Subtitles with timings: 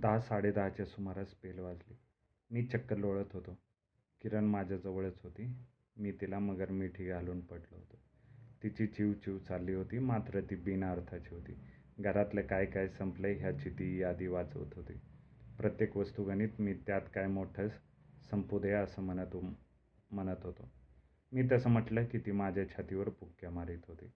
[0.00, 1.94] दहा साडेदहाच्या सुमारास बेल वाजली.
[2.50, 3.58] मी चक्क लोळत होतो.
[4.22, 5.56] किरण माझ्याजवळच होती.
[5.96, 7.96] मी तिला मगर मिठी घालून पडलो होतो.
[8.62, 11.52] तिची चिव चिव चालली होती, मात्र ती बिनार्थाची होती.
[11.98, 14.92] घरातलं काय काय संपलं ह्याची ती यादी वाचवत होती.
[15.58, 17.68] प्रत्येक वस्तुगणित मी त्यात काय मोठं
[18.30, 20.70] संपू दे असं म्हणत होतो.
[21.32, 24.10] मी तसं म्हटलं की ती माझ्या छातीवर पुक्क्या मारीत होती.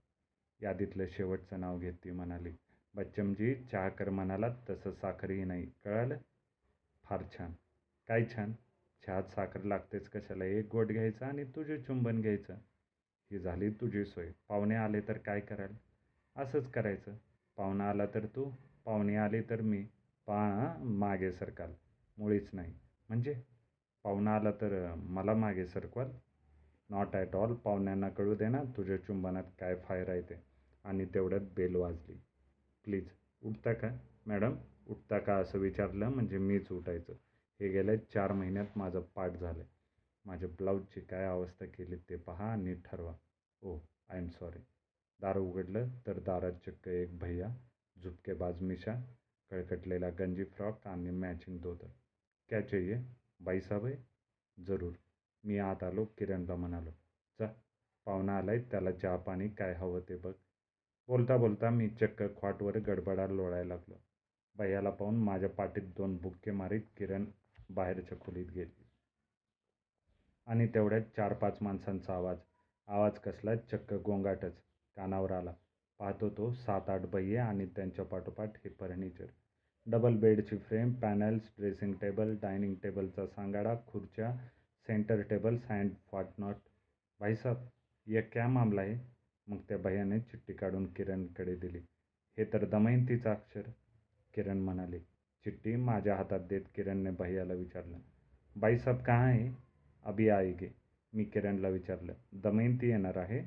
[0.63, 2.51] यादीतलं शेवटचं नाव घेत ती म्हणाली,
[2.95, 6.17] बच्चमजी चहा कर म्हणालात तसं साखरही नाही, कळालं?
[7.05, 7.53] फार छान.
[8.09, 8.53] काय छान?
[9.07, 10.45] चहात साखर लागतेच कशाला?
[10.45, 12.55] एक गोट घ्यायचा आणि तुझं चुंबन घ्यायचं.
[13.31, 14.33] ही झाली तुझी सोय.
[14.49, 15.73] पाहुणे आले तर काय कराल?
[16.37, 17.17] असंच करायचं.
[17.57, 18.53] पाहुणा आला तर तू,
[18.85, 19.87] पाहुणे आले तर मी.
[20.27, 21.73] पहा मागे सरकाल.
[22.19, 22.75] मुळीच नाही.
[23.09, 23.35] म्हणजे?
[24.05, 26.11] पाहुणा आला तर मला मागे सरकवाल?
[26.91, 27.55] Not at all.
[27.55, 30.43] पाहुण्यांना कळू दे ना तुझ्या चुंबनात काय फायर आहे ते.
[30.85, 32.21] आणि तेवढ्यात बेल वाजली.
[32.85, 33.09] प्लीज
[33.43, 33.89] उठता का?
[34.27, 37.13] मॅडम उठता का असं विचारलं म्हणजे मीच उठायचं.
[37.61, 39.69] हे गेल्या चार महिन्यात माझं पाठ झालं आहे
[40.25, 43.15] माझ्या ब्लाऊजची काय अवस्था केलीत ते पहा आणि ठरवा.
[43.63, 44.59] Oh I am sorry.
[45.21, 47.49] दार उघडलं तर दारात चक्क एक भैया
[47.97, 48.95] झुपकेबाज मिशा,
[49.51, 51.89] कळकटलेला गंजी फ्रॉक आणि मॅचिंग धोतर.
[52.49, 52.99] क्या चाहिये?
[53.41, 53.97] बाईसाब हैं?
[54.59, 54.93] जरूर.
[55.45, 56.05] मी आत आलो.
[56.19, 56.91] किरणला म्हणालो,
[57.41, 57.47] जा
[58.07, 60.33] पाहुणा आलाय त्याला चहा पाणी काय हवं ते बघ.
[61.11, 63.95] बोलता बोलता मी चक्क खाटवर गडबडा लोळायला लागलो.
[64.57, 67.25] भैयाला पाहून माझ्या पाठीत दोन बुक्के मारीत किरण
[67.71, 68.87] बाहेरच्या खोलीत गेली.
[70.47, 72.37] आणि तेवढ्यात चार पाच माणसांचा आवाज.
[72.89, 74.53] आवाज कसला चक्क गोंगाटच
[74.97, 75.53] कानावर आला.
[75.99, 79.27] पाहतो तो सात आठ भैय्ये आणि त्यांच्या पाठोपाठ हे फर्निचर.
[79.87, 84.37] डबल बेडची frame, panels, dressing table, dining टेबलचा सांगाडा, खुर्च्या,
[84.87, 86.57] center tables and what not.
[87.21, 87.57] भाईसाब
[88.07, 89.20] ये क्या मामला है?
[89.47, 91.79] मग त्या भैय्याने चिठ्ठी काढून किरणकडे दिली.
[92.39, 93.63] हे तर दमयंतीचं अक्षर.
[94.35, 94.99] किरण म्हणाली.
[95.45, 97.99] चिठ्ठी माझ्या हातात देत किरणने भैयाला विचारलं,
[98.57, 99.49] बाईसाहेब कहाँ आहे
[100.05, 100.69] अभी आएंगे.
[101.13, 103.43] मी किरणला विचारलं, दमयंती येणार आहे?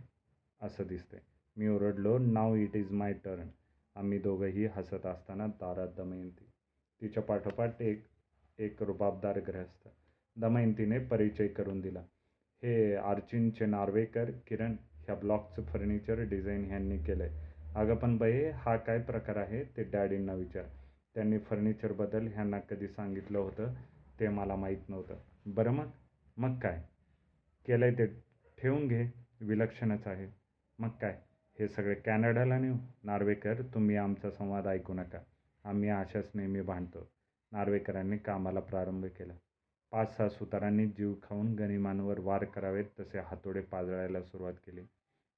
[0.61, 1.17] असं दिसते
[1.57, 3.47] मी ओरडलो, now it is my turn.
[3.95, 6.45] आम्ही दोघंही हसत असताना दारात दमयंती.
[7.01, 8.05] तिच्या पाठोपाठ एक
[8.59, 9.87] एक रुबाबदार ग्रहस्थ
[10.35, 11.99] दमयंतीने परिचय करून दिला.
[12.63, 14.31] हे आर्चिनचे नार्वेकर.
[14.47, 19.63] किरण, ह्या ब्लॉकचं फर्निचर डिझाईन ह्यांनी केलं आहे अगं पण बाई हा काय प्रकार आहे
[19.63, 20.63] ते डॅडींना विचार.
[21.15, 23.73] त्यांनी फर्निचरबद्दल ह्यांना कधी सांगितलं होतं
[24.19, 25.15] ते मला माहीत नव्हतं.
[25.45, 25.87] बरं मग?
[26.37, 26.83] मग काय
[27.67, 28.05] केलं आहे ते
[28.61, 29.23] ठेवून घे.
[29.41, 30.27] विलक्षणच आहे.
[30.79, 31.21] मग काय,
[31.59, 32.75] हे सगळे कॅनडाला नेऊ?
[33.03, 35.19] नार्वेकर, तुम्ही आमचा संवाद ऐकू नका.
[35.63, 37.11] आम्ही अशाच नेहमी भांडतो.
[37.51, 39.33] नार्वेकरांनी कामाला प्रारंभ केला.
[39.93, 44.81] पाच सहा सुतारांनी जीव खाऊन गनिमांवर वार करावेत तसे हातोडे पाजळायला सुरुवात केली.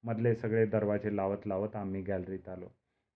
[0.04, 2.68] मधले सगळे दरवाजे लावत लावत आम्ही गॅलरीत आलो.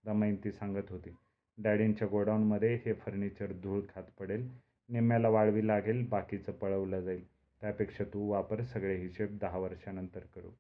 [0.04, 1.10] दमयंती सांगत होती,
[1.58, 4.48] डॅडींच्या गोडाऊनमध्ये हे फर्निचर धूळ खात पडेल.
[4.88, 7.26] निम्म्याला वाळवी लागेल, बाकीचं पळवलं जाईल.
[7.60, 8.62] त्यापेक्षा तू वापर.
[8.62, 10.50] सगळे हिशेब दहा वर्षानंतर करू.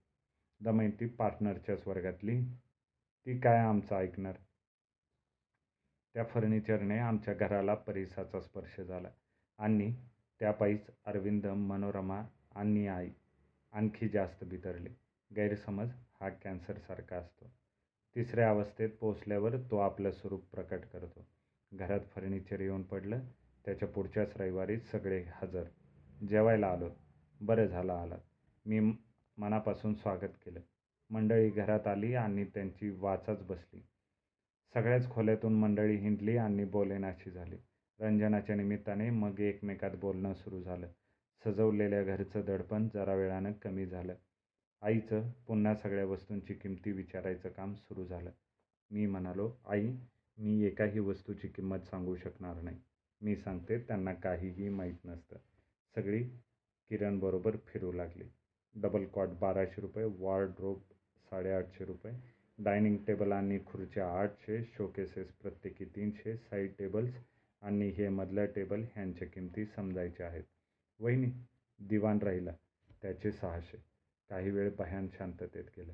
[0.60, 2.40] दमयंती पार्टनरच्याच वर्गातली.
[3.26, 4.34] ती काय आमचं ऐकणार?
[6.14, 9.08] त्या फर्निचरने आमच्या घराला परिसाचा स्पर्श झाला.
[9.58, 9.94] आणि
[10.40, 12.22] त्यापायीच अरविंद, मनोरमा
[12.54, 13.08] आणि आई
[13.72, 14.88] आणखी जास्त बितरली
[15.36, 15.90] गैरसमज
[16.20, 17.50] हा कॅन्सरसारखा असतो.
[18.16, 21.26] तिसऱ्या अवस्थेत पोचल्यावर तो आपलं स्वरूप प्रकट करतो.
[21.72, 23.20] घरात फर्निचर येऊन पडलं.
[23.64, 25.64] त्याच्या पुढच्याच रविवारीच सगळे हजर.
[26.28, 26.90] जेवायला आलो
[27.40, 28.18] बरं झालं आलात.
[28.66, 28.80] मी
[29.36, 30.60] मनापासून स्वागत केलं.
[31.10, 33.80] मंडळी घरात आली आणि त्यांची वाचाच बसली.
[34.74, 37.56] सगळ्याच खोल्यातून मंडळी हिंडली आणि बोलेनाशी झाली.
[38.00, 40.86] रंजनाच्या निमित्ताने मग एकमेकात बोलणं सुरू झालं.
[41.44, 44.14] सजवलेल्या घरचं दडपण जरा वेळानं कमी झालं.
[44.82, 48.30] आईचं पुन्हा सगळ्या वस्तूंची किंमती विचारायचं काम सुरू झालं.
[48.90, 49.92] मी म्हणालो, आई,
[50.38, 52.76] मी एकाही वस्तूची किंमत सांगू शकणार नाही.
[53.20, 55.36] मी सांगते त्यांना काहीही माहीत नसतं.
[55.94, 56.22] सगळी
[56.88, 58.24] किरणबरोबर फिरू लागली.
[58.74, 60.78] डबल कॉट बाराशे रुपये, वॉर्डरोब
[61.30, 62.12] साडेआठशे रुपये,
[62.58, 67.14] डायनिंग टेबल आणि खुर्च्या आठशे, शोकेसेस प्रत्येकी तीनशे, साईड टेबल्स
[67.62, 70.42] आणि हे मधलं टेबल ह्यांच्या किंमती समजायच्या आहेत.
[71.00, 71.26] वहिनी,
[71.78, 72.50] दिवाण राहिला,
[73.02, 73.84] त्याचे सहाशे.
[74.28, 75.92] काही वेळ भयान शांततेत गेलं.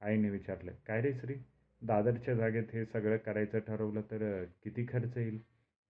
[0.00, 1.34] आईने विचारलं, काय रे श्री,
[1.82, 5.42] दादरच्या जागेत हे सगळं करायचं ठरवलं तर किती खर्च येईल?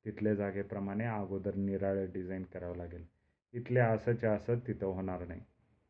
[0.05, 3.05] तिथल्या जागेप्रमाणे अगोदर निराळं डिझाईन करावं लागेल.
[3.53, 5.41] इथले असंच्या असं तिथं होणार नाही.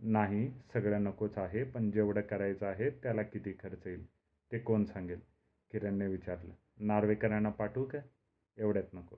[0.00, 4.06] नाही, सगळं नकोच आहे, पण जेवढं करायचं आहे त्याला किती खर्च येईल
[4.52, 5.20] ते कोण सांगेल?
[5.70, 6.52] किरणने विचारलं.
[6.78, 7.98] नार्वेकरांना पाठवू का?
[8.58, 9.16] एवढ्यात नको.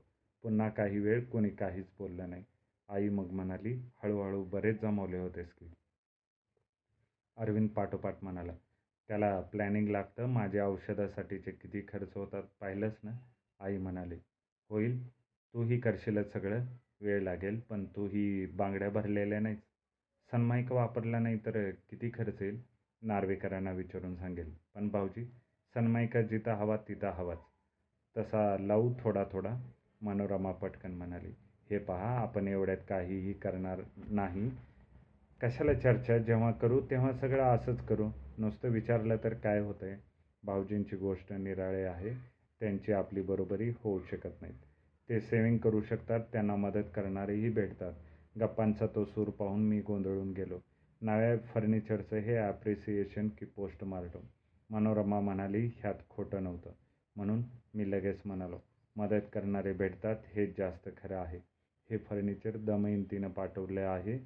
[0.49, 2.45] पुन्हा काही वेळ कुणी काहीच बोललं नाही.
[2.89, 3.73] आई मग म्हणाली,
[4.03, 5.71] हळूहळू बरेच जमवले होतेस की.
[7.37, 8.53] अरविंद पाठोपाठ म्हणाला,
[9.09, 10.27] त्याला प्लॅनिंग लागतं.
[10.27, 13.11] माझ्या औषधासाठीचे किती खर्च होतात पाहिलंच ना?
[13.61, 14.17] आई म्हणाली,
[14.71, 15.09] होईल.
[15.55, 16.65] तूही करशीलच सगळं
[17.01, 19.59] वेळ लागेल पण तूही बांगड्या भरलेल्या नाहीस
[20.33, 22.61] सन्माईक वापरला नाही तर किती खर्च येईल
[23.03, 25.25] नार्वेकरांना विचारून सांगेल पण भाऊजी
[25.75, 27.39] सनमाईका जिथं हवा तिथं हवाच
[28.17, 29.57] तसा लावू थोडा थोडा
[30.03, 31.35] मनोरमा पटकन म्हणाली
[31.71, 34.51] हे पहा आपण एवढ्यात काहीही करणार नाही.
[35.43, 36.19] कशाला चर्चा?
[36.19, 38.09] जेव्हा करू तेव्हा सगळं असंच करू.
[38.39, 39.97] नुसतं विचारलं तर काय होतंय?
[40.43, 42.11] भाऊजींची गोष्ट निराळे आहे.
[42.61, 44.57] त्यांची आपली बरोबरी होऊ शकत नाहीत.
[45.09, 47.93] ते सेविंग करू शकतात त्यांना मदत करणारेही भेटतात.
[48.41, 50.59] गप्पांचा तो सूर पाहून मी गोंधळून गेलो.
[51.01, 54.21] नव्या फर्निचरचं हे ॲप्रिसिएशन की पोस्टमार्टम
[54.71, 56.71] मनोरमा म्हणाली ह्यात खोटं नव्हतं.
[57.17, 57.43] म्हणून
[57.75, 58.59] मी लगेच म्हणालो
[58.99, 61.39] मदत करणारे भेटतात हेच जास्त खरं आहे.
[61.91, 64.19] हे फर्निचर दमयंतीनं पाठवले आहे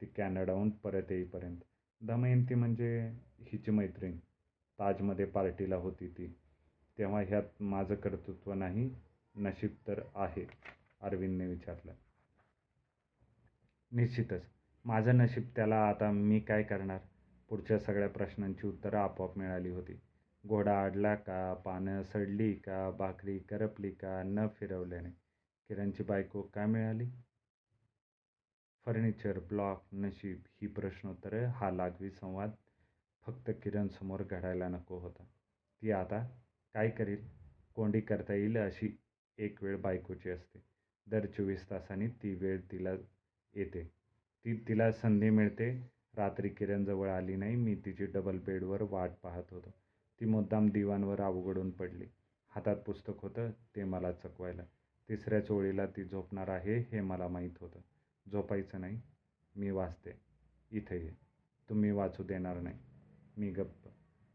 [0.00, 1.56] ती कॅनडाहून परत येईपर्यंत.
[2.00, 4.16] दमयंती म्हणजे हिची मैत्रीण.
[4.78, 6.36] ताजमध्ये पार्टीला होती ती.
[6.98, 8.94] तेव्हा ह्यात माझं कर्तृत्व नाही
[9.36, 10.46] नशीब तर आहे
[11.00, 11.92] अरविंदने विचारलं.
[13.92, 14.42] निश्चितच.
[14.84, 16.98] माझं नशीब त्याला आता मी काय करणार?
[17.48, 20.00] पुढच्या सगळ्या प्रश्नांची उत्तरं आपोआप मिळाली होती.
[20.46, 25.10] घोडा अडला का पानं सडली का भाकरी करपली का न फिरवल्याने
[25.68, 27.06] किरणची बायको काय मिळाली?
[28.86, 32.50] फर्निचर ब्लॉक नशीब ही प्रश्नोत्तरं हा लागवी संवाद
[33.26, 35.24] फक्त किरणसमोर घडायला नको होता.
[35.82, 36.22] ती आता
[36.74, 37.28] काय करेल?
[37.74, 38.98] कोंडी करता येईल अशी
[39.38, 40.62] एक वेळ बायकोची असते.
[41.06, 42.90] दर चोवीस तासांनी ती वेळ तिला
[43.54, 43.84] येते.
[44.44, 45.70] ती तिला संधी मिळते.
[46.16, 47.56] रात्री किरण जवळ आली नाही.
[47.56, 49.74] मी तिची डबल बेडवर वाट पाहत होतो.
[50.20, 52.04] ती मुद्दाम दिवाणवर अवघडून पडली.
[52.48, 54.62] हातात पुस्तक होतं ते मला चकवायला.
[55.08, 57.80] तिसऱ्या चोळीला ती झोपणार आहे हे मला माहीत होतं.
[58.32, 59.00] झोपायचं नाही
[59.56, 60.10] मी वाचते.
[60.70, 61.10] इथे ये.
[61.68, 62.78] तुम्ही वाचू देणार नाही.
[63.36, 63.88] मी गप्प.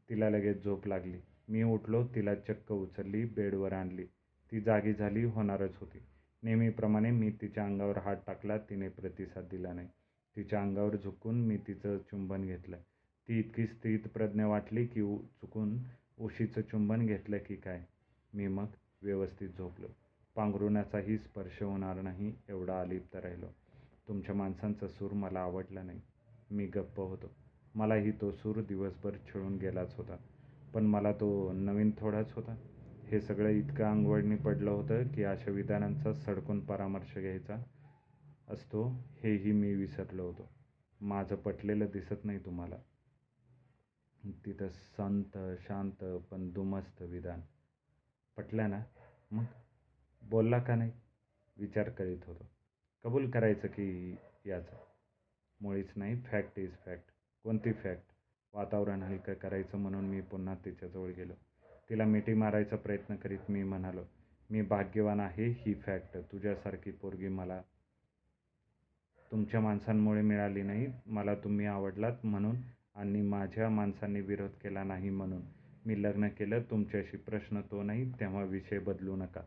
[0.09, 1.17] तिला लगेच झोप लागली.
[1.47, 4.05] मी उठलो तिला चक्क उचलली बेडवर आणली.
[4.51, 5.99] ती जागी झाली होणारच होती.
[6.43, 9.87] नेहमीप्रमाणे मी तिच्या अंगावर हात टाकला तिने प्रतिसाद दिला नाही.
[10.35, 12.77] तिच्या अंगावर झुकून मी तिचं चुंबन घेतलं.
[13.27, 15.77] ती इतकी स्थितप्रज्ञ वाटली की चुकून
[16.19, 17.85] उशीचं चुंबन घेतलं की काय?
[18.33, 18.65] मी मग
[19.01, 19.87] व्यवस्थित झोपलो.
[20.35, 23.45] पांघरुणाचाही स्पर्श होणार नाही एवढा अलिप्त राहिलो.
[24.07, 26.01] तुमच्या माणसांचा सूर मला आवडला नाही.
[26.51, 27.35] मी गप्प होतो.
[27.75, 30.17] मलाही तो सूर दिवसभर छळून गेलाच होता.
[30.73, 32.55] पण मला तो नवीन थोडाच होता.
[33.07, 37.63] हे सगळं इतकं अंगवळणी पडलं होतं की अशा विधानांचा सडकून परामर्श घ्यायचा
[38.49, 38.83] असतो
[39.23, 40.49] हेही मी विसरलो होतो.
[41.01, 42.75] माझं पटलेलं दिसत नाही तुम्हाला.
[44.25, 47.41] तिथं संत शांत पण दुमस्त विधान.
[48.37, 48.83] पटलं ना?
[49.31, 49.43] मग
[50.21, 50.91] बोलला का नाही?
[51.57, 52.45] विचार करीत होतो.
[53.03, 54.77] कबूल करायचं की याचं?
[55.61, 57.11] मुळीच नाही फॅक्ट इज फॅक्ट
[57.43, 58.11] कोणती फॅक्ट
[58.53, 61.33] वातावरण हलकं करायचं म्हणून मी पुन्हा तिच्याजवळ गेलो.
[61.89, 64.03] तिला मिठी मारायचा प्रयत्न करीत मी म्हणालो
[64.49, 67.61] मी भाग्यवान आहे ही फॅक्ट तुझ्यासारखी पोरगी मला
[69.31, 70.87] तुमच्या माणसांमुळे मिळाली नाही.
[71.05, 72.55] मला तुम्ही आवडलात म्हणून
[72.95, 75.41] आणि माझ्या माणसांनी विरोध केला नाही म्हणून
[75.85, 76.61] मी लग्न केलं.
[76.61, 79.41] तुमच्याशी प्रश्न तो नाही तेव्हा विषय बदलू नका.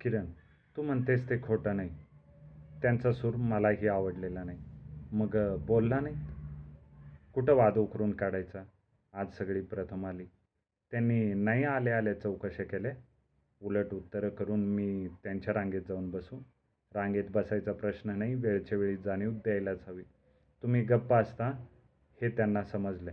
[0.00, 0.26] किरण
[0.76, 1.90] तू म्हणतेस ते खोटं नाही.
[2.82, 4.58] त्यांचा सूर मलाही आवडलेला नाही.
[5.12, 5.36] मग
[5.66, 6.14] बोलला नाही?
[7.34, 8.62] कुठं वाद उकरून काढायचा?
[9.12, 10.24] आज सगळी प्रथम आली.
[10.90, 12.92] त्यांनी नाही आले आले चौकशा केल्या
[13.62, 16.38] उलट उत्तरं करून मी त्यांच्या रांगेत जाऊन बसू.
[16.94, 20.02] रांगेत बसायचा प्रश्न नाही वेळच्या वेळी जाणीव द्यायलाच हवी.
[20.62, 21.46] तुम्ही गप्प असता
[22.22, 23.10] हे त्यांना समजलं.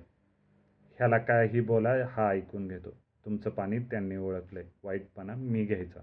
[0.97, 2.89] ह्याला कायही बोला हा ऐकून घेतो.
[3.25, 5.99] तुमचं पाणी त्यांनी ओळखलंय वाईटपणा मी घ्यायचा.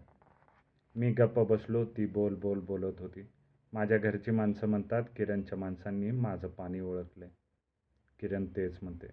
[0.97, 3.29] मी गप्प बसलो ती बोल बोल बोलत होती.
[3.73, 7.29] माझ्या घरची माणसं म्हणतात किरणच्या माणसांनी माझं पाणी ओळखलंय
[8.21, 9.07] किरण तेच म्हणते.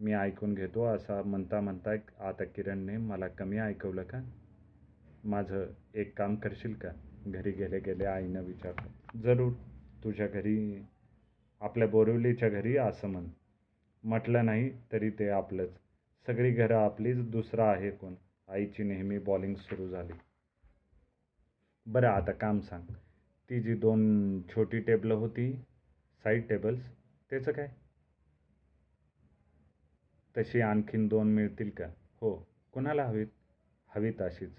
[0.00, 1.90] मी ऐकून घेतो असा म्हणता म्हणता
[2.28, 4.20] आता किरणने मला कमी ऐकवलं का?
[5.24, 6.88] माझं एक काम करशील का?
[7.26, 9.20] घरी गेले गेले आईनं विचारलं.
[9.20, 9.52] जरूर
[10.04, 10.84] तुझ्या घरी
[11.62, 13.26] आपल्या बोरिवलीच्या घरी असं म्हण.
[14.04, 15.70] म्हटलं नाही तरी ते आपलंच.
[16.26, 18.14] सगळी घरं आपलीच दुसरं आहे कोण?
[18.48, 20.12] आईची नेहमी बॉलिंग सुरू झाली.
[21.86, 22.92] बरं आता काम सांग.
[23.50, 25.52] ती जी दोन छोटी टेबलं होती
[26.24, 26.90] साईड टेबल्स
[27.30, 27.68] त्याचं काय?
[30.36, 31.86] तशी आणखीन दोन मिळतील का?
[32.20, 32.48] हो.
[32.72, 33.26] कुणाला हवीत?
[33.86, 34.52] हवीत अशीच.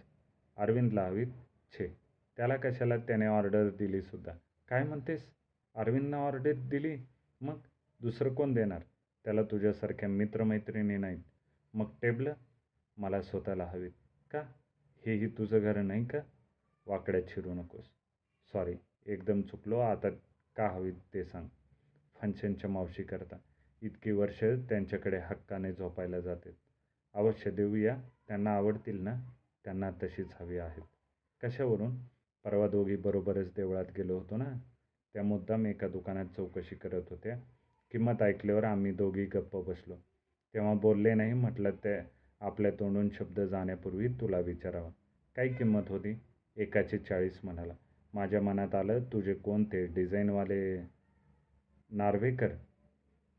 [0.58, 1.28] अरविंदला हवीत
[1.74, 1.98] छे.
[2.38, 4.32] त्याला कशाला त्याने ऑर्डर दिलीसुद्धा
[4.68, 5.30] काय म्हणतेस?
[5.76, 6.98] अरविंदनं ऑर्डर दिली
[7.42, 7.60] मग
[8.02, 8.82] दुसरं कोण देणार?
[9.24, 11.24] त्याला तुझ्यासारख्या मित्रमैत्रिणी नाहीत.
[11.74, 12.34] मग टेबलं?
[12.98, 13.92] मला स्वतःला हवीत.
[14.32, 14.42] का?
[15.06, 16.20] हेही तुझं घर नाही का?
[16.86, 17.86] वाकड्यात शिरू नकोस.
[18.54, 18.76] सॉरी
[19.06, 19.80] एकदम चुकलो.
[19.80, 20.10] आता
[20.56, 21.48] का हवीत ते सांग.
[22.22, 23.36] फंक्शनच्या मावशी करता.
[23.82, 26.54] इतकी वर्ष त्यांच्याकडे हक्काने झोपायला जातात.
[27.14, 28.02] अवश्य देऊया.
[28.28, 29.24] त्यांना आवडतील ना?
[29.64, 30.84] त्यांना तशीच हवी आहेत.
[31.44, 31.96] कशावरून?
[32.44, 34.54] परवा दोघी बरोबरच देवळात गेलो होतो ना?
[35.14, 37.38] त्या मुद्दाम एका दुकानात चौकशी करत होत्या.
[37.92, 39.96] किंमत ऐकल्यावर आम्ही दोघी गप्प बसलो.
[40.54, 42.00] तेव्हा बोलले नाही म्हटलं ते
[42.40, 44.90] आपल्या तोंडून शब्द जाण्यापूर्वी तुला विचारावा.
[45.36, 46.20] काय किंमत होती?
[46.58, 47.74] एकाचे चाळीस म्हणाला.
[48.14, 50.82] माझ्या मनात आलं तुझे कोणते डिझाईनवाले
[51.92, 52.48] नार्वेकर?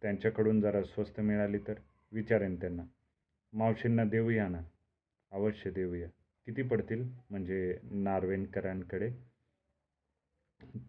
[0.02, 1.74] त्यांच्याकडून जरा स्वस्त मिळाली तर
[2.12, 2.82] विचारेन त्यांना.
[3.52, 4.60] मावशींना देऊया ना?
[5.32, 6.08] अवश्य देऊया.
[6.46, 7.08] किती पडतील?
[7.30, 9.10] म्हणजे नार्वेनकरांकडे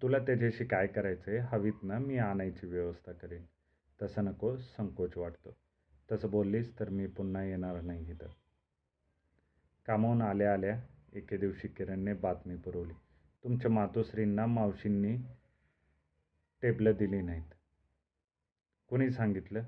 [0.01, 3.45] तुला त्याच्याशी काय करायचं आहे हवीत ना मी आणायची व्यवस्था करेन.
[4.01, 5.57] तसं नको संकोच वाटतो.
[6.11, 8.27] तसं बोललीस तर मी पुन्हा येणार नाही इथं.
[9.85, 10.81] कामावून आल्या आल्या
[11.13, 12.93] एके दिवशी किरणने बातमी पुरवली.
[13.43, 15.17] तुमच्या मातोश्रींना मावशींनी
[16.61, 17.53] टेबलं दिली नाहीत.
[18.87, 19.63] कोणी सांगितलं?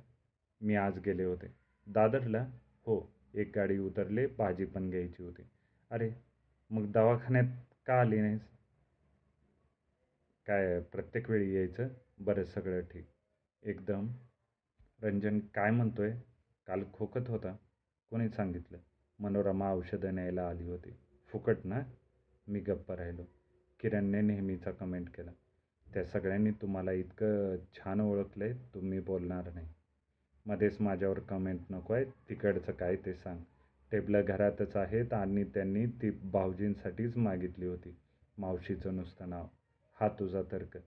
[0.62, 1.48] मी आज गेले होते.
[1.88, 2.44] दादरला?
[2.86, 5.42] हो एक गाडी उतरले भाजी पण घ्यायची होती.
[5.92, 6.12] अरे
[6.70, 8.57] मग दवाखान्यात का आली नाहीस?
[10.48, 11.88] काय प्रत्येक वेळी यायचं?
[12.20, 13.08] बरं सगळं ठीक.
[13.64, 14.08] एकदम.
[15.02, 16.22] रंजन काय म्हणतो आहे
[16.68, 17.56] काल खोकत होता.
[18.10, 18.78] कोणी सांगितलं?
[19.20, 20.90] मनोरमा औषधं न्यायला आली होती.
[21.28, 21.82] फुकट ना?
[22.48, 23.24] मी गप्प राहिलो.
[23.80, 25.32] किरणने नेहमीचा कमेंट केला.
[25.94, 29.68] त्या सगळ्यांनी तुम्हाला इतकं छान ओळखलं आहे तुम्ही बोलणार नाही.
[30.46, 33.40] मध्येच माझ्यावर कमेंट नको आहे तिकडचं काय ते सांग.
[33.92, 37.98] टेबलं घरातच आहेत आणि त्यांनी ती भाऊजींसाठीच मागितली होती.
[38.38, 39.48] मावशीचं नुसतं नाव.
[40.00, 40.78] हा तुझा तर्क.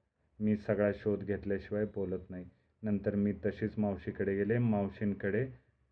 [0.41, 2.45] मी सगळा शोध घेतल्याशिवाय बोलत नाही.
[2.83, 4.59] नंतर मी तशीच मावशीकडे गेले.
[4.59, 5.45] मावशींकडे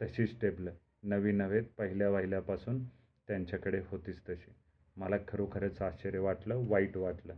[0.03, 0.71] तशीच टेबलं.
[1.03, 2.85] नवी नव्हेत पहिल्या वाहिल्यापासून
[3.29, 4.53] त्यांच्याकडे होतीच तशी.
[4.97, 7.35] मला खरोखरच आश्चर्य वाटलं वाईट वाटलं.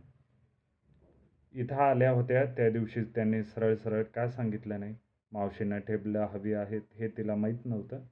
[1.53, 4.95] इथं आल्या होत्या त्या दिवशीच त्यांनी सरळ सरळ का सांगितलं नाही?
[5.31, 8.05] मावशींना टेबलं हवी आहेत हे तिला माहीत नव्हतं?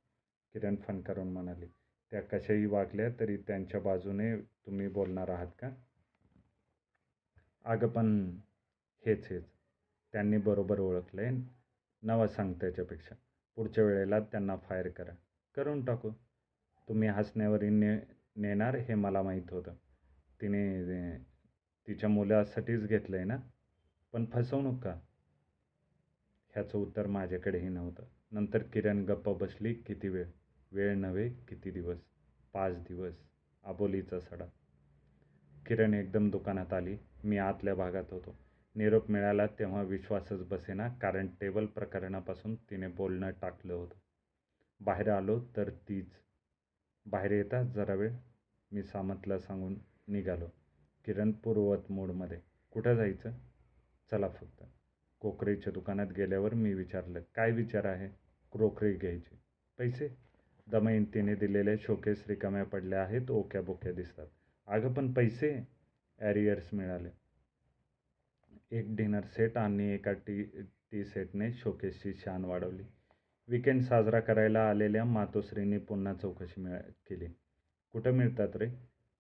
[0.54, 1.66] किरण फणकारून म्हणाली
[2.12, 5.70] त्या कशाही वागल्या तरी त्यांच्या बाजूने तुम्ही बोलणार आहात का?
[7.66, 8.38] अगं पण
[9.06, 9.44] हेच हेच.
[10.14, 11.32] त्यांनी बरोबर ओळखलं आहे
[12.04, 13.16] नवं सांग त्याच्यापेक्षा
[13.56, 15.12] पुढच्या वेळेला त्यांना फायर करा.
[15.56, 16.10] करून टाकू.
[16.90, 17.96] तुम्ही हसण्यावरी ने
[18.36, 19.74] नेणार हे मला माहीत होतं.
[20.42, 21.18] तिने
[21.88, 23.38] तिच्या मुलासाठीच घेतलं आहे ना?
[24.14, 24.96] पण फसवणूक का
[26.54, 28.04] ह्याचं उत्तर माझ्याकडेही नव्हतं.
[28.32, 29.74] नंतर किरण गप्प बसली.
[29.74, 30.26] किती वेळ?
[30.72, 31.98] वेळ नव्हे किती दिवस?
[32.54, 33.14] पाच दिवस.
[33.64, 34.46] आबोलीचा सडा.
[35.66, 36.98] किरण एकदम दुकानात आली.
[37.24, 38.40] मी आतल्या भागात होतो.
[38.76, 43.96] निरोप मिळाला तेव्हा विश्वासच बसेना कारण टेबल प्रकरणापासून तिने बोलणं टाकलं होतं.
[44.80, 46.10] बाहेर आलो तर तीच.
[47.06, 48.12] बाहेर येता जरा वेळ
[48.72, 49.76] मी सामंतला सांगून
[50.08, 50.46] निघालो.
[51.06, 52.40] किरण पूर्ववत मूडमध्ये.
[52.72, 53.32] कुठं जायचं?
[54.12, 54.64] चला फक्त.
[55.20, 58.08] कोकरीच्या दुकानात गेल्यावर मी विचारलं काय विचार आहे?
[58.52, 59.40] क्रोकरी घ्यायची.
[59.78, 60.18] पैसे?
[60.68, 64.28] दमयंतीने दिलेले शोकेस रिकाम्या पडल्या आहेत ओक्या बोक्या दिसतात.
[64.68, 65.79] अगं पण पैसे
[66.20, 67.10] ॲरियर्स मिळाले.
[68.72, 70.44] एक डिनर सेट आणि एका टी
[70.92, 72.84] टी सेटने शोकेसची शान वाढवली.
[73.48, 76.78] विकेंड साजरा करायला आलेल्या मातोश्रींनी पुन्हा चौकशी मिळ
[77.10, 77.28] केली.
[77.92, 78.68] कुठं मिळतात रे?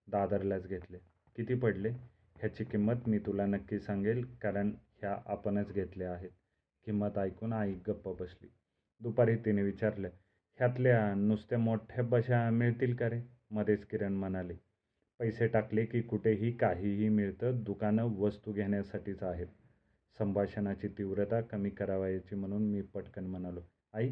[0.07, 0.97] दादरलाच घेतले.
[1.35, 1.89] किती पडले?
[2.35, 6.29] ह्याची किंमत मी तुला नक्की सांगेल कारण ह्या आपणच घेतल्या आहेत.
[6.85, 8.47] किंमत ऐकून आई गप्प बसली.
[9.01, 10.09] दुपारी तिने विचारलं
[10.59, 13.21] ह्यातल्या नुसत्या मोठ्या बशा मिळतील का रे?
[13.51, 14.53] मध्येच किरण म्हणाले
[15.19, 19.47] पैसे टाकले की कुठेही काहीही मिळतं दुकानं वस्तू घेण्यासाठीच आहेत.
[20.17, 23.61] संभाषणाची तीव्रता कमी करावायची म्हणून मी पटकन म्हणालो
[23.93, 24.09] आई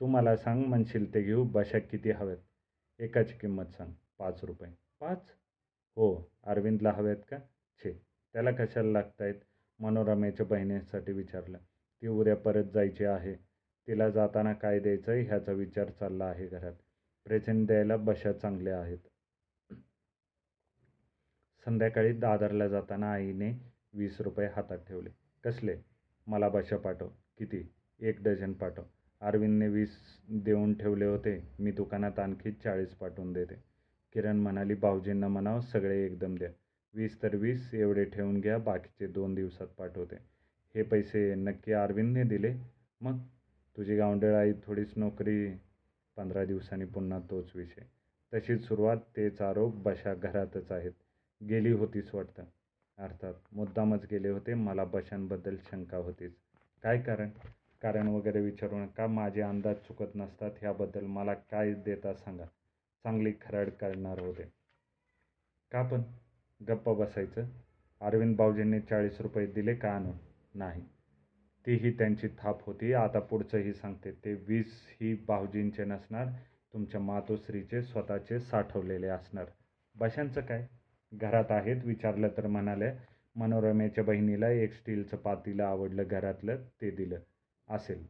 [0.00, 4.70] तू मला सांग म्हणशील ते घेऊ बशा किती हव्यात एकाची किंमत सांग पाच रुपये.
[5.00, 5.30] पाच?
[5.96, 7.38] हो अरविंदला हव्यात का?
[7.80, 7.92] छे
[8.34, 9.34] त्याला कशाला लागत आहेत
[9.80, 11.58] मनोरमेच्या बहिणीसाठी विचारलं.
[11.58, 13.34] ती उद्या परत जायची आहे.
[13.88, 16.74] तिला जाताना काय द्यायचं ह्याचा विचार चालला आहे घरात.
[17.26, 18.98] प्रेझेंट द्यायला बशा चांगल्या आहेत.
[21.66, 23.52] संध्याकाळी दादरला जाताना आईने
[23.94, 25.10] वीस रुपये हातात ठेवले.
[25.44, 25.76] कसले?
[26.26, 27.08] मला बशा पाठव.
[27.38, 27.72] किती?
[28.00, 28.82] एक डझन पाठव.
[29.20, 29.90] अरविंदने वीस
[30.28, 31.48] देऊन ठेवले होते.
[31.58, 33.54] मी दुकानात आणखी चाळीस पाठवून देते.
[34.12, 36.48] किरण म्हणाली भाऊजींना म्हणावं सगळे एकदम द्या.
[36.94, 40.16] वीस तर वीस एवढे ठेवून घ्या बाकीचे दोन दिवसात पाठवते.
[40.74, 42.54] हे पैसे नक्की अरविंदने दिले?
[43.00, 43.18] मग?
[43.76, 45.52] तुझी गावंडळ आई थोडीच नोकरी
[46.16, 47.82] पंधरा दिवसांनी पुन्हा तोच विषय.
[48.34, 50.92] तशीच सुरुवात तेच आरोप बशा घरातच आहेत.
[51.48, 52.44] गेली होतीच वाटतं?
[52.98, 56.32] अर्थात मुद्दामच गेले होते मला बशांबद्दल शंका होतीच.
[56.82, 57.30] काय कारण?
[57.82, 62.44] कारण वगैरे विचारू नका माझे अंदाज चुकत नसतात ह्याबद्दल मला काय देता सांगा.
[63.04, 64.42] चांगली खराड करणार होते.
[65.72, 66.02] का पण?
[66.68, 67.44] गप्प बसायचं.
[68.00, 70.16] अरविंद भाऊजींनी चाळीस रुपये दिले का आणून
[70.54, 70.82] नाही.
[71.66, 72.92] तीही त्यांची थाप होती.
[72.92, 74.12] आता पुढचंही सांगते.
[74.12, 76.26] ते वीस ही भाऊजींचे नसणार
[76.72, 79.46] तुमच्या मातोश्रीचे स्वतःचे साठवलेले असणार.
[79.94, 80.66] बशांचं काय?
[81.12, 82.90] घरात आहेत विचारलं तर म्हणाले
[83.36, 87.18] मनोरमेच्या बहिणीला एक स्टीलचं पातीलं आवडलं घरातलं ते दिलं
[87.68, 88.06] असेल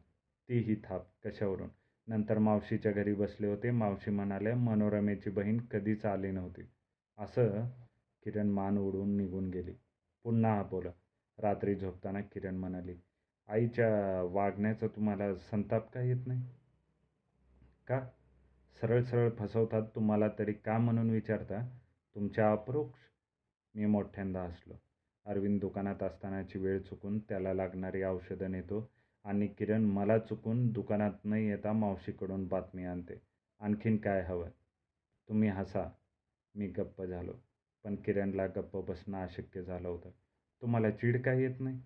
[0.49, 1.69] तीही थाप कशावरून?
[2.07, 3.71] नंतर मावशीच्या घरी बसले होते.
[3.71, 6.61] मावशी म्हणाले मनोरमेची बहीण कधीच आली नव्हती.
[7.17, 7.65] असं
[8.23, 9.73] किरण मान ओढून निघून गेली.
[10.23, 10.89] पुन्हा बोला.
[11.39, 12.95] रात्री झोपताना किरण म्हणाली
[13.49, 16.41] आईच्या वागण्याचा तुम्हाला संताप का येत नाही?
[17.87, 17.99] का?
[18.81, 21.65] सरळ सरळ फसवतात तुम्हाला तरी का म्हणून विचारता?
[22.17, 22.99] तुमच्या अप्रोक्ष.
[23.75, 24.73] मी मोठ्यांदा हसलो.
[25.25, 28.91] अरविंद दुकानात असतानाची वेळ चुकून त्याला लागणारी औषधं नेतो
[29.23, 33.21] आणि किरण मला चुकून दुकानात न येता मावशीकडून बातमी आणते.
[33.59, 34.49] आणखीन काय हवं?
[35.29, 35.89] तुम्ही हसा.
[36.55, 37.33] मी गप्प झालो.
[37.83, 40.09] पण किरणला गप्प बसणं अशक्य झालं होतं.
[40.61, 41.81] तुम्हाला चीड काय येत नाही?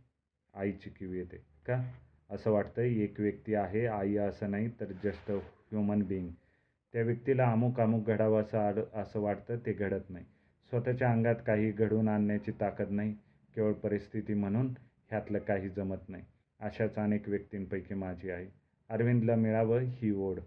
[0.54, 1.38] आईची किव येते.
[1.38, 1.92] का?
[2.30, 6.30] असं वाटतं एक व्यक्ती आहे आई असं नाही तर जस्ट ह्युमन बिईंग
[6.94, 10.26] त्या व्यक्तीला अमुक अमुक घडावं असं आड असं वाटतं ते घडत नाही.
[10.70, 13.14] स्वतःच्या अंगात काही घडवून आणण्याची ताकद नाही
[13.56, 14.68] केवळ परिस्थिती म्हणून
[15.10, 16.24] ह्यातलं काही जमत नाही.
[16.60, 18.46] अशाच अनेक व्यक्तींपैकी माझी आई.
[18.90, 20.40] अरविंदला मिळावं ही ओढ.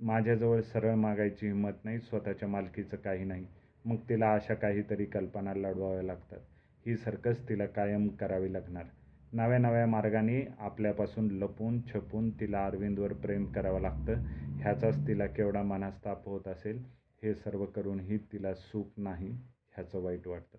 [0.00, 3.46] माझ्याजवळ सरळ मागायची हिंमत नाही स्वतःच्या मालकीचं काही नाही.
[3.84, 6.38] मग तिला अशा काहीतरी कल्पना लढवाव्या लागतात.
[6.86, 8.84] ही सर्कस तिला कायम करावी लागणार.
[9.32, 14.14] नव्या नव्या मार्गाने आपल्यापासून लपून छपून तिला अरविंदवर प्रेम करावं लागतं.
[14.60, 16.84] ह्याचाच तिला केवढा मनस्ताप होत असेल
[17.22, 19.28] हे सर्व करूनही तिला सुख नाही
[19.74, 20.58] ह्याचं वाईट वाटतं.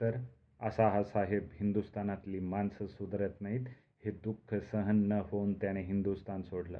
[0.00, 0.16] तर
[0.60, 3.66] असा हा साहेब हिंदुस्थानातली माणसं सुधरत नाहीत
[4.04, 6.78] हे दुःख सहन न होऊन त्याने हिंदुस्थान सोडलं.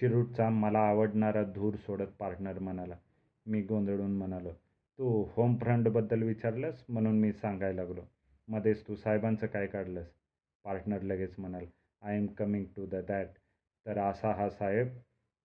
[0.00, 2.94] चिरूटचा मला आवडणारा धूर सोडत पार्टनर म्हणाला.
[3.46, 4.50] मी गोंधळून म्हणालो
[4.98, 6.84] तू होम फ्रंटबद्दल विचारलंस?
[6.88, 8.00] म्हणून मी सांगायला लागलो.
[8.50, 10.06] मध्येच तू साहेबांचं काय काढलंस?
[10.64, 11.64] पार्टनर लगेच म्हणाल
[12.02, 13.28] I am coming to the that.
[13.86, 14.88] तर असा हा साहेब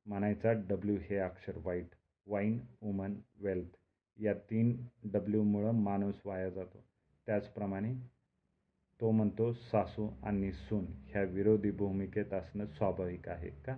[0.05, 1.95] म्हणायचा डब्ल्यू हे अक्षर वाईट
[2.27, 3.75] वाईन वुमन वेल्थ.
[4.17, 6.83] या तीन डब्ल्यूमुळं माणूस वाया जातो.
[7.27, 7.93] त्याचप्रमाणे
[8.99, 13.75] तो म्हणतो सासू आणि सून ह्या विरोधी भूमिकेत असणं स्वाभाविक आहे का?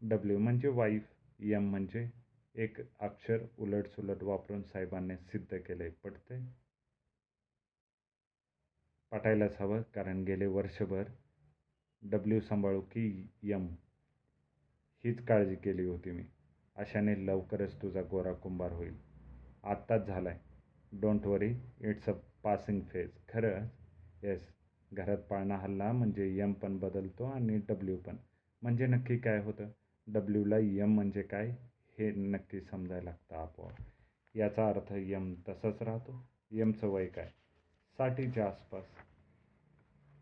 [0.00, 1.02] डब्ल्यू म्हणजे वाईफ
[1.40, 2.08] यम म्हणजे
[2.54, 6.40] एक अक्षर उलटसुलट वापरून साहेबांनी सिद्ध केले पडते
[9.12, 11.04] पटायलाच हवं कारण गेले वर्षभर
[12.02, 13.66] डब्ल्यू सांभाळू की यम
[15.04, 16.22] हीच काळजी केली होती मी.
[16.76, 18.94] अशाने लवकरच तुझा गोरा कुंभार होईल.
[19.64, 23.66] आत्ताच झाला आहे don't worry it's a passing phase खरं
[24.22, 24.48] येस
[24.92, 28.16] घरात पाळणा हल्ला म्हणजे यम पण बदलतो आणि डब्ल्यू पण.
[28.62, 29.68] म्हणजे नक्की काय होतं?
[30.06, 31.50] डब्ल्यूला यम म्हणजे काय?
[31.98, 33.80] हे नक्की समजायला लागतं आपोआप.
[34.34, 36.28] याचा अर्थ यम तसंच राहतो.
[36.50, 37.30] यमचं वय काय?
[37.96, 38.84] साठीच्या आसपास.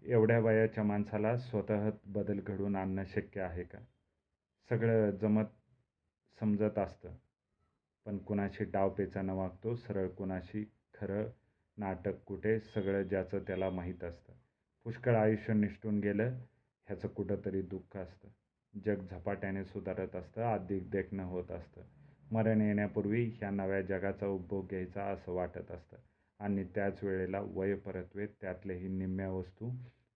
[0.02, 3.78] एवढ्या वयाच्या माणसाला स्वतः बदल घडवून आणणं शक्य आहे का?
[4.68, 5.44] सगळं जमत
[6.40, 7.08] समजत असतं.
[8.04, 11.24] पण कुणाशी डावपेचानं वागतो सरळ कुणाशी खरं
[11.76, 14.32] नाटक कुठे सगळं ज्याचं त्याला माहीत असतं.
[14.84, 16.28] पुष्कळ आयुष्य निष्ठून गेलं
[16.86, 18.28] ह्याचं कुठंतरी दुःख असतं.
[18.84, 21.80] जग झपाट्याने सुधारत असतं अधिक देखणं होत असतं.
[22.32, 25.96] मरण येण्यापूर्वी ह्या नव्या जगाचा उपभोग घ्यायचा असं वाटत असतं.
[26.40, 29.70] आणि त्याच वेळेला वय परतवेत त्यातल्याही निम्म्या वस्तू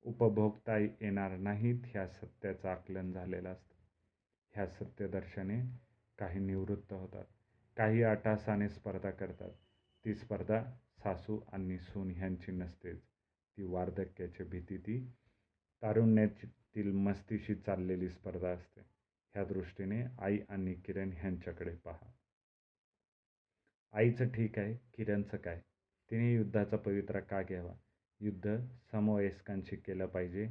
[0.04, 3.74] उपभोगता येणार नाहीत ह्या सत्याचं आकलन झालेलं असतं.
[4.54, 5.60] ह्या सत्यदर्शने
[6.18, 7.24] काही निवृत्त होतात
[7.76, 9.50] काही आटासाने स्पर्धा करतात.
[10.04, 10.62] ती स्पर्धा
[11.04, 13.02] सासू आणि सून ह्यांची नसतेच.
[13.56, 14.98] ती वार्धक्याची भीती ती
[15.82, 18.80] तारुण्यातील मस्तीशी चाललेली स्पर्धा असते.
[19.34, 22.10] ह्या दृष्टीने आई आणि किरण ह्यांच्याकडे पहा.
[23.92, 25.60] आईचं ठीक आहे किरणचं काय?
[26.10, 27.72] तिने युद्धाचा पवित्रा का घ्यावा?
[28.20, 28.58] युद्ध
[28.92, 30.44] समवयस्कांशी केलं पाहिजे.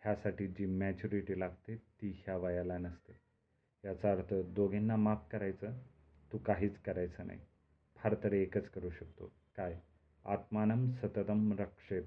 [0.00, 3.12] ह्यासाठी जी मॅच्युरिटी लागते ती ह्या वयाला नसते.
[3.84, 5.78] याचा अर्थ दोघींना माफ करायचं
[6.32, 7.40] तू काहीच करायचं नाही.
[7.96, 9.32] फार तर एकच करू शकतो.
[9.56, 9.80] काय?
[10.24, 12.04] आत्मानं सततम रक्षेत.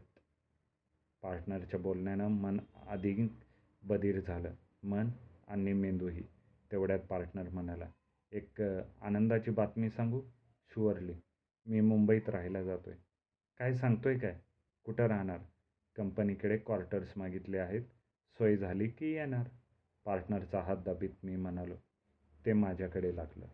[1.21, 3.31] पार्टनरच्या बोलण्यानं मन अधिक
[3.83, 4.53] बधीर झालं.
[4.83, 5.09] मन
[5.47, 6.23] आणि मेंदूही
[6.71, 7.89] तेवढ्यात पार्टनर म्हणाला
[8.31, 8.61] एक
[9.01, 10.21] आनंदाची बातमी सांगू?
[10.69, 11.13] शुअरली.
[11.65, 12.99] मी मुंबईत राहायला जातो आहे
[13.57, 14.39] काय सांगतो आहे काय?
[14.85, 15.39] कुठं राहणार?
[15.95, 17.81] कंपनीकडे क्वार्टर्स मागितले आहेत.
[18.39, 19.47] सोय झाली की येणार.
[20.05, 21.75] पार्टनरचा हात दाबीत मी म्हणालो.
[22.45, 23.45] ते माझ्याकडे लागलं.